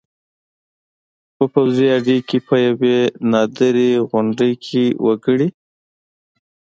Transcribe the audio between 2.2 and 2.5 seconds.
کې